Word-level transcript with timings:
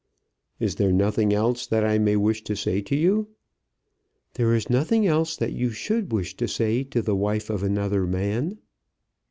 "Is 0.59 0.77
there 0.77 0.91
nothing 0.91 1.31
else 1.31 1.67
that 1.67 1.83
I 1.85 1.99
may 1.99 2.15
wish 2.15 2.43
to 2.45 2.55
say 2.55 2.81
to 2.81 2.95
you?" 2.95 3.27
"There 4.33 4.55
is 4.55 4.67
nothing 4.67 5.05
else 5.05 5.37
that 5.37 5.53
you 5.53 5.69
should 5.69 6.11
wish 6.11 6.35
to 6.37 6.47
say 6.47 6.83
to 6.85 7.03
the 7.03 7.15
wife 7.15 7.51
of 7.51 7.61
another 7.61 8.07
man." 8.07 8.57